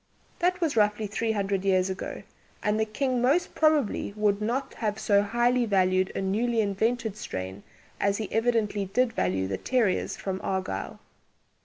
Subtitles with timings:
[0.39, 2.23] That was roughly three hundred years ago,
[2.63, 7.61] and the King most probably would not have so highly valued a newly invented strain
[7.99, 10.97] as he evidently did value the "terrieres" from Argyll.